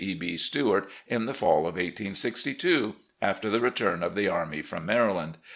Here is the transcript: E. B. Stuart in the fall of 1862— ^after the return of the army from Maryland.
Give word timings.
E. 0.03 0.15
B. 0.15 0.35
Stuart 0.35 0.89
in 1.05 1.27
the 1.27 1.33
fall 1.35 1.57
of 1.59 1.75
1862— 1.75 2.95
^after 3.21 3.51
the 3.51 3.61
return 3.61 4.01
of 4.01 4.15
the 4.15 4.27
army 4.27 4.63
from 4.63 4.83
Maryland. 4.83 5.37